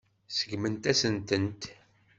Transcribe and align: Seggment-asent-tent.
Seggment-asent-tent. 0.35 1.61